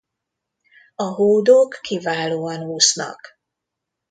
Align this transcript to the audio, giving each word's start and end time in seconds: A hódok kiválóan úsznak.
A 0.95 1.03
hódok 1.03 1.79
kiválóan 1.81 2.61
úsznak. 2.63 3.39